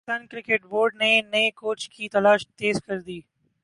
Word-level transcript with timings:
Pakistan 0.03 0.25
cricket 0.27 0.65
board 0.65 0.95
نے 0.95 1.09
نئے 1.31 1.49
coach 1.55 1.87
کی 1.89 2.09
تلاش 2.09 2.47
تیز 2.49 2.81
کر 2.85 2.99
دی 2.99 3.19